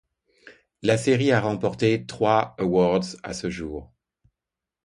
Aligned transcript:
La 0.81 0.97
série 0.97 1.31
a 1.31 1.39
remporté 1.39 2.07
trois 2.07 2.55
awards 2.57 3.03
à 3.21 3.33
ce 3.35 3.51
jour. 3.51 3.93